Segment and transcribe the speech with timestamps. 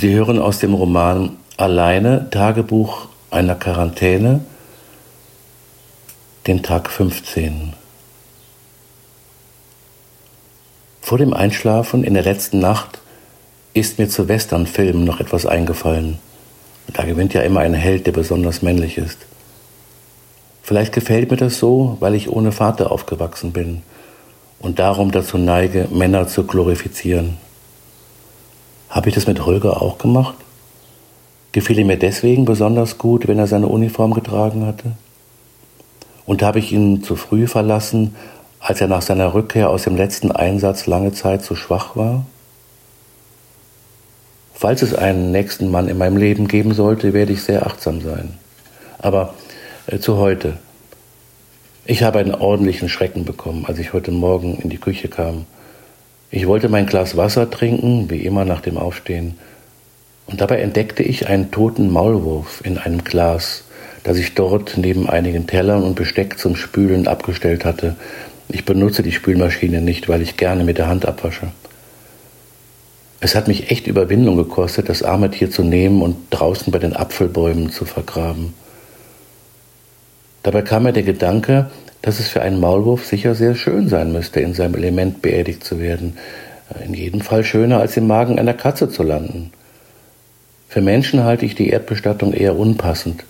[0.00, 4.42] Sie hören aus dem Roman Alleine Tagebuch einer Quarantäne,
[6.46, 7.72] den Tag 15.
[11.00, 13.00] Vor dem Einschlafen in der letzten Nacht
[13.74, 16.20] ist mir zu Westernfilmen noch etwas eingefallen.
[16.92, 19.18] Da gewinnt ja immer ein Held, der besonders männlich ist.
[20.62, 23.82] Vielleicht gefällt mir das so, weil ich ohne Vater aufgewachsen bin
[24.60, 27.47] und darum dazu neige, Männer zu glorifizieren.
[28.98, 30.34] Habe ich das mit Holger auch gemacht?
[31.52, 34.90] Gefiel er mir deswegen besonders gut, wenn er seine Uniform getragen hatte?
[36.26, 38.16] Und habe ich ihn zu früh verlassen,
[38.58, 42.26] als er nach seiner Rückkehr aus dem letzten Einsatz lange Zeit zu schwach war?
[44.52, 48.36] Falls es einen nächsten Mann in meinem Leben geben sollte, werde ich sehr achtsam sein.
[48.98, 49.34] Aber
[49.86, 50.58] äh, zu heute.
[51.84, 55.46] Ich habe einen ordentlichen Schrecken bekommen, als ich heute Morgen in die Küche kam.
[56.30, 59.38] Ich wollte mein Glas Wasser trinken, wie immer nach dem Aufstehen,
[60.26, 63.64] und dabei entdeckte ich einen toten Maulwurf in einem Glas,
[64.04, 67.96] das ich dort neben einigen Tellern und Besteck zum Spülen abgestellt hatte.
[68.48, 71.48] Ich benutze die Spülmaschine nicht, weil ich gerne mit der Hand abwasche.
[73.20, 76.94] Es hat mich echt Überwindung gekostet, das arme Tier zu nehmen und draußen bei den
[76.94, 78.52] Apfelbäumen zu vergraben.
[80.42, 81.70] Dabei kam mir der Gedanke,
[82.02, 85.80] dass es für einen Maulwurf sicher sehr schön sein müsste, in seinem Element beerdigt zu
[85.80, 86.16] werden.
[86.84, 89.52] In jedem Fall schöner, als im Magen einer Katze zu landen.
[90.68, 93.24] Für Menschen halte ich die Erdbestattung eher unpassend.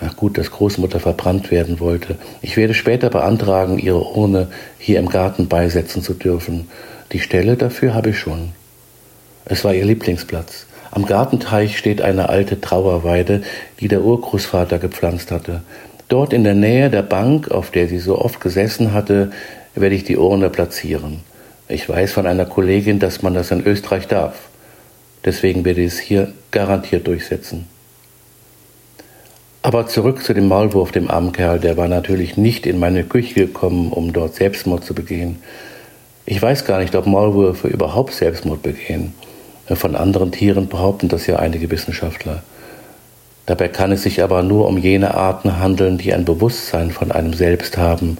[0.00, 2.16] Ach gut, dass Großmutter verbrannt werden wollte.
[2.42, 6.68] Ich werde später beantragen, ihre Urne hier im Garten beisetzen zu dürfen.
[7.12, 8.50] Die Stelle dafür habe ich schon.
[9.44, 10.66] Es war ihr Lieblingsplatz.
[10.90, 13.42] Am Gartenteich steht eine alte Trauerweide,
[13.78, 15.62] die der Urgroßvater gepflanzt hatte.
[16.10, 19.30] Dort in der Nähe der Bank, auf der sie so oft gesessen hatte,
[19.76, 21.20] werde ich die Urne platzieren.
[21.68, 24.34] Ich weiß von einer Kollegin, dass man das in Österreich darf.
[25.24, 27.68] Deswegen werde ich es hier garantiert durchsetzen.
[29.62, 33.34] Aber zurück zu dem Maulwurf, dem armen Kerl, der war natürlich nicht in meine Küche
[33.34, 35.38] gekommen, um dort Selbstmord zu begehen.
[36.26, 39.14] Ich weiß gar nicht, ob Maulwürfe überhaupt Selbstmord begehen.
[39.68, 42.42] Von anderen Tieren behaupten das ja einige Wissenschaftler.
[43.46, 47.34] Dabei kann es sich aber nur um jene Arten handeln, die ein Bewusstsein von einem
[47.34, 48.18] selbst haben,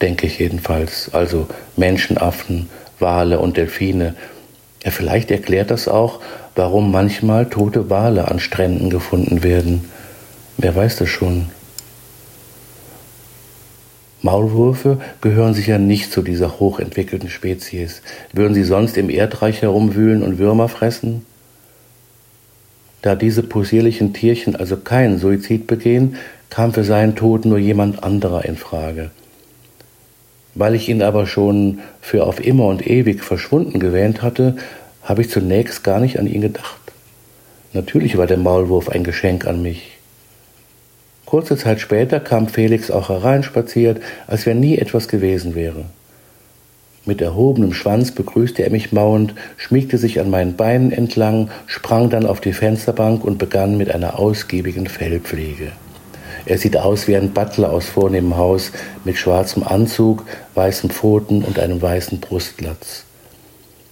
[0.00, 4.14] denke ich jedenfalls, also Menschenaffen, Wale und Delfine.
[4.84, 6.20] Ja, vielleicht erklärt das auch,
[6.54, 9.90] warum manchmal tote Wale an Stränden gefunden werden.
[10.58, 11.50] Wer weiß das schon?
[14.22, 18.02] Maulwürfe gehören sicher nicht zu dieser hochentwickelten Spezies.
[18.32, 21.24] Würden sie sonst im Erdreich herumwühlen und Würmer fressen?
[23.06, 26.16] Da diese possierlichen Tierchen also keinen Suizid begehen,
[26.50, 29.12] kam für seinen Tod nur jemand anderer in Frage.
[30.56, 34.56] Weil ich ihn aber schon für auf immer und ewig verschwunden gewähnt hatte,
[35.04, 36.80] habe ich zunächst gar nicht an ihn gedacht.
[37.72, 39.98] Natürlich war der Maulwurf ein Geschenk an mich.
[41.26, 45.84] Kurze Zeit später kam Felix auch hereinspaziert, als wenn nie etwas gewesen wäre.
[47.06, 52.26] Mit erhobenem Schwanz begrüßte er mich mauend, schmiegte sich an meinen Beinen entlang, sprang dann
[52.26, 55.70] auf die Fensterbank und begann mit einer ausgiebigen Fellpflege.
[56.46, 58.72] Er sieht aus wie ein Butler aus vornehmem Haus
[59.04, 60.24] mit schwarzem Anzug,
[60.54, 63.04] weißen Pfoten und einem weißen Brustlatz.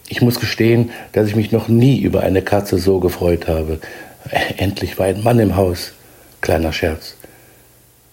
[0.08, 3.78] Ich muss gestehen, dass ich mich noch nie über eine Katze so gefreut habe.
[4.56, 5.92] Endlich war ein Mann im Haus.
[6.40, 7.14] Kleiner Scherz.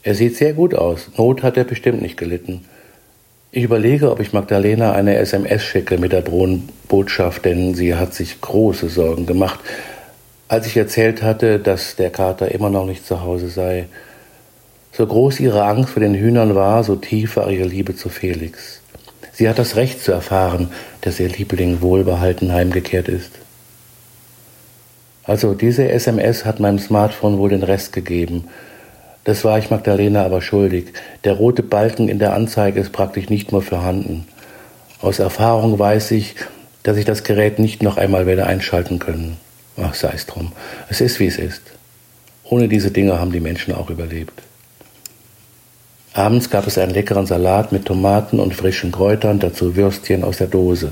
[0.04, 1.10] Er sieht sehr gut aus.
[1.18, 2.66] Not hat er bestimmt nicht gelitten.
[3.54, 6.24] Ich überlege, ob ich Magdalena eine SMS schicke mit der
[6.88, 9.60] Botschaft, denn sie hat sich große Sorgen gemacht,
[10.48, 13.88] als ich erzählt hatte, dass der Kater immer noch nicht zu Hause sei.
[14.94, 18.82] So groß ihre Angst vor den Hühnern war, so tief war ihre Liebe zu Felix.
[19.34, 20.70] Sie hat das Recht zu erfahren,
[21.02, 23.32] dass ihr Liebling wohlbehalten heimgekehrt ist.
[25.26, 28.46] Also diese SMS hat meinem Smartphone wohl den Rest gegeben,
[29.24, 30.94] das war ich Magdalena aber schuldig.
[31.24, 34.26] Der rote Balken in der Anzeige ist praktisch nicht mehr vorhanden.
[35.02, 36.36] Aus Erfahrung weiß ich,
[36.84, 39.38] dass ich das Gerät nicht noch einmal werde einschalten können.
[39.78, 40.52] Ach, sei es drum.
[40.90, 41.62] Es ist, wie es ist.
[42.44, 44.42] Ohne diese Dinge haben die Menschen auch überlebt.
[46.14, 50.48] Abends gab es einen leckeren Salat mit Tomaten und frischen Kräutern, dazu Würstchen aus der
[50.48, 50.92] Dose.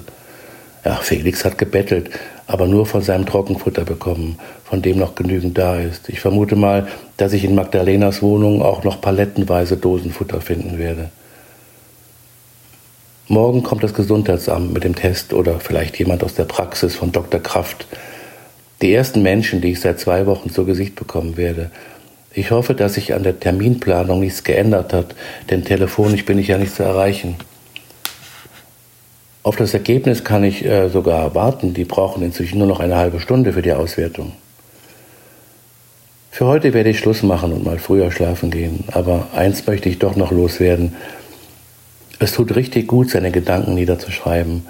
[0.85, 2.11] Ja, Felix hat gebettelt,
[2.49, 6.09] aber nur von seinem Trockenfutter bekommen, von dem noch genügend da ist.
[6.09, 11.11] Ich vermute mal, dass ich in Magdalenas Wohnung auch noch palettenweise Dosenfutter finden werde.
[13.27, 17.39] Morgen kommt das Gesundheitsamt mit dem Test oder vielleicht jemand aus der Praxis von Dr.
[17.39, 17.85] Kraft.
[18.81, 21.69] Die ersten Menschen, die ich seit zwei Wochen zu Gesicht bekommen werde.
[22.33, 25.13] Ich hoffe, dass sich an der Terminplanung nichts geändert hat,
[25.51, 27.35] denn telefonisch bin ich ja nicht zu erreichen.
[29.49, 31.73] Auf das Ergebnis kann ich äh, sogar warten.
[31.73, 34.33] Die brauchen inzwischen nur noch eine halbe Stunde für die Auswertung.
[36.29, 38.83] Für heute werde ich Schluss machen und mal früher schlafen gehen.
[38.91, 40.95] Aber eins möchte ich doch noch loswerden.
[42.19, 44.67] Es tut richtig gut, seine Gedanken niederzuschreiben.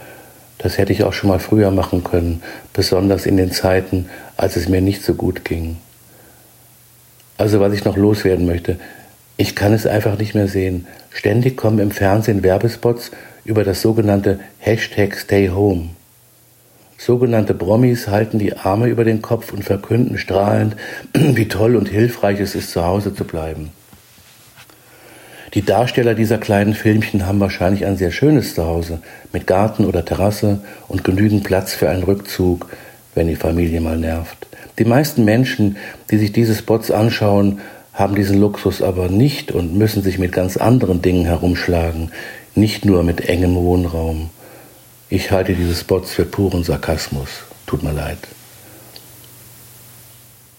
[0.59, 2.41] Das hätte ich auch schon mal früher machen können,
[2.71, 4.05] besonders in den Zeiten,
[4.37, 5.75] als es mir nicht so gut ging.
[7.37, 8.79] Also was ich noch loswerden möchte,
[9.35, 10.87] ich kann es einfach nicht mehr sehen.
[11.09, 13.11] Ständig kommen im Fernsehen Werbespots
[13.49, 15.89] über das sogenannte Hashtag Stay Home.
[16.99, 20.75] Sogenannte Promis halten die Arme über den Kopf und verkünden strahlend,
[21.15, 23.71] wie toll und hilfreich es ist, zu Hause zu bleiben.
[25.55, 29.01] Die Darsteller dieser kleinen Filmchen haben wahrscheinlich ein sehr schönes Zuhause
[29.33, 32.69] mit Garten oder Terrasse und genügend Platz für einen Rückzug,
[33.15, 34.45] wenn die Familie mal nervt.
[34.77, 35.77] Die meisten Menschen,
[36.11, 37.61] die sich diese Spots anschauen,
[37.93, 42.11] haben diesen Luxus aber nicht und müssen sich mit ganz anderen Dingen herumschlagen,
[42.59, 44.29] nicht nur mit engem Wohnraum.
[45.09, 47.29] Ich halte diese Spots für puren Sarkasmus.
[47.65, 48.19] Tut mir leid.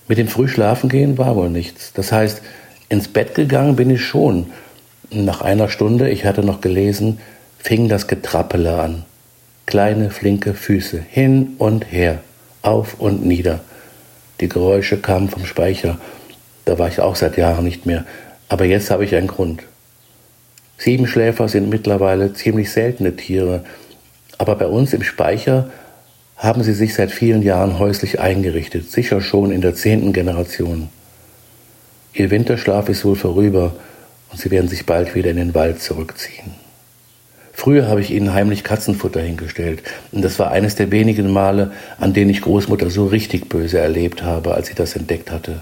[0.09, 1.93] Mit dem Frühschlafengehen war wohl nichts.
[1.93, 2.43] Das heißt,
[2.89, 4.47] ins Bett gegangen bin ich schon.
[5.11, 7.21] Nach einer Stunde, ich hatte noch gelesen,
[7.59, 9.05] fing das Getrappele an.
[9.67, 12.19] Kleine, flinke Füße, hin und her,
[12.63, 13.61] auf und nieder.
[14.41, 15.99] Die Geräusche kamen vom Speicher.
[16.65, 18.05] Da war ich auch seit Jahren nicht mehr.
[18.49, 19.63] Aber jetzt habe ich einen Grund.
[20.81, 23.65] Siebenschläfer sind mittlerweile ziemlich seltene Tiere,
[24.39, 25.71] aber bei uns im Speicher
[26.37, 30.89] haben sie sich seit vielen Jahren häuslich eingerichtet, sicher schon in der zehnten Generation.
[32.15, 33.75] Ihr Winterschlaf ist wohl vorüber
[34.33, 36.55] und sie werden sich bald wieder in den Wald zurückziehen.
[37.53, 42.15] Früher habe ich ihnen heimlich Katzenfutter hingestellt und das war eines der wenigen Male, an
[42.15, 45.61] denen ich Großmutter so richtig böse erlebt habe, als sie das entdeckt hatte.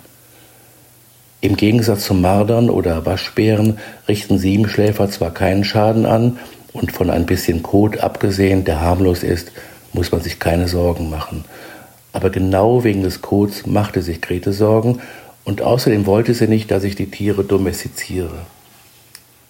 [1.41, 6.39] Im Gegensatz zum Mardern oder Waschbären richten Siebenschläfer zwar keinen Schaden an,
[6.73, 9.53] und von ein bisschen Kot abgesehen, der harmlos ist,
[9.93, 11.45] muss man sich keine Sorgen machen.
[12.13, 15.01] Aber genau wegen des Kots machte sich Grete Sorgen
[15.45, 18.47] und außerdem wollte sie nicht, dass ich die Tiere domestiziere.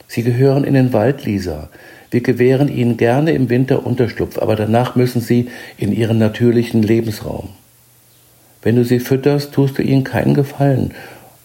[0.07, 1.69] Sie gehören in den Wald, Lisa.
[2.11, 7.51] Wir gewähren ihnen gerne im Winter Unterschlupf, aber danach müssen sie in ihren natürlichen Lebensraum.
[8.63, 10.95] Wenn du sie fütterst, tust du ihnen keinen Gefallen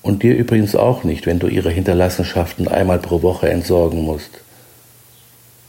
[0.03, 4.41] und dir übrigens auch nicht, wenn du ihre Hinterlassenschaften einmal pro Woche entsorgen musst.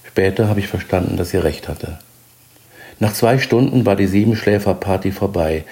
[0.02, 1.98] Später habe ich verstanden, dass sie recht hatte.
[2.98, 5.64] Nach zwei Stunden war die Siebenschläferparty vorbei.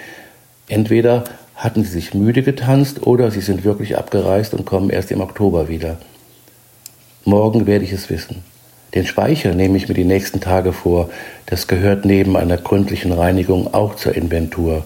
[0.67, 1.25] Entweder
[1.55, 5.69] hatten sie sich müde getanzt oder sie sind wirklich abgereist und kommen erst im Oktober
[5.69, 5.97] wieder.
[7.25, 8.43] Morgen werde ich es wissen.
[8.93, 11.09] Den Speicher nehme ich mir die nächsten Tage vor.
[11.45, 14.85] Das gehört neben einer gründlichen Reinigung auch zur Inventur.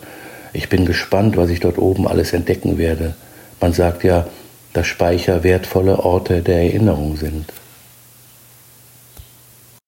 [0.54, 3.16] Ich bin gespannt, was ich dort oben alles entdecken werde.
[3.60, 4.26] Man sagt ja,
[4.74, 7.46] dass Speicher wertvolle Orte der Erinnerung sind.